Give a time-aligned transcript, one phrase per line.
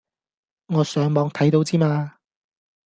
[0.65, 2.15] 我上網睇到之嘛